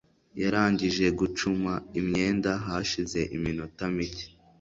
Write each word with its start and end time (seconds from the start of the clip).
yarangije 0.41 1.05
gucuma 1.19 1.71
imyenda 1.99 2.51
hashize 2.65 3.19
iminota 3.35 3.83
mike 3.95 4.25